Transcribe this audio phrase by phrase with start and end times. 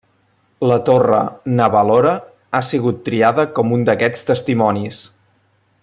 [0.69, 1.19] La torre
[1.59, 2.13] Na Valora
[2.57, 5.05] ha sigut triada com un d'aquests testimonis.